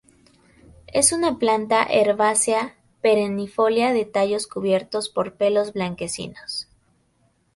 Es 0.87 1.11
una 1.11 1.37
planta 1.37 1.83
herbácea 1.83 2.75
perennifolia 3.03 3.93
de 3.93 4.05
tallos 4.05 4.47
cubiertos 4.47 5.09
por 5.09 5.35
pelos 5.35 5.73
blanquecinos. 5.73 6.67